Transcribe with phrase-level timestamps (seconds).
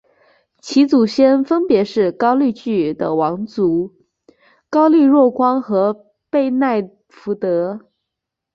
[0.59, 3.93] 其祖先分别是高句丽的王族
[4.67, 7.85] 高丽若光和背奈福德。